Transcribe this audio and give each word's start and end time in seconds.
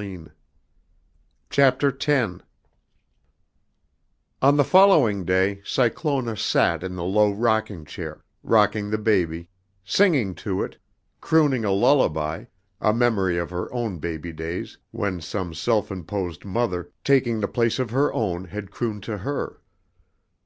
On 0.00 0.32
the 1.52 2.38
following 4.64 5.24
day 5.26 5.60
Cyclona 5.62 6.38
sat 6.38 6.82
in 6.82 6.96
the 6.96 7.04
low 7.04 7.30
rocking 7.30 7.84
chair, 7.84 8.24
rocking 8.42 8.88
the 8.88 8.96
baby, 8.96 9.50
singing 9.84 10.34
to 10.36 10.62
it, 10.62 10.78
crooning 11.20 11.66
a 11.66 11.70
lullaby, 11.72 12.46
a 12.80 12.94
memory 12.94 13.36
of 13.36 13.50
her 13.50 13.70
own 13.74 13.98
baby 13.98 14.32
days 14.32 14.78
when 14.90 15.20
some 15.20 15.52
self 15.52 15.90
imposed 15.92 16.46
mother, 16.46 16.90
taking 17.04 17.40
the 17.40 17.46
place 17.46 17.78
of 17.78 17.90
her 17.90 18.10
own, 18.14 18.46
had 18.46 18.70
crooned 18.70 19.02
to 19.02 19.18
her. 19.18 19.60